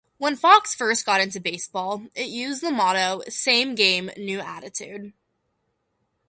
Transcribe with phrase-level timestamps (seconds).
[0.17, 5.13] When Fox first got into baseball, it used the motto Same game, new attitude.